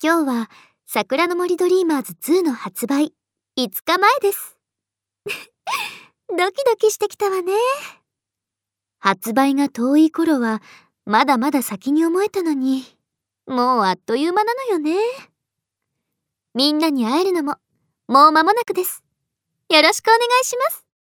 [0.00, 0.50] 今日は
[0.86, 3.12] 桜の森ドリーマーズ2の発売
[3.58, 4.56] 5日前です。
[6.30, 7.52] ドキドキしてきたわね。
[9.00, 10.62] 発売が遠い頃は
[11.04, 12.84] まだまだ先に思えたのに、
[13.48, 14.96] もうあっという間なのよね。
[16.54, 17.56] みんなに会えるのも
[18.06, 19.02] もう間もなくです。
[19.68, 20.87] よろしくお願いします。